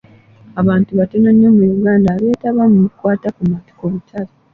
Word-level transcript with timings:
Abantu 0.61 0.91
batono 0.99 1.29
nnyo 1.33 1.49
mu 1.57 1.63
Uganda 1.77 2.07
abeetaba 2.11 2.61
mu 2.73 2.77
bikwaata 2.85 3.27
ku 3.77 3.85
butale. 3.91 4.31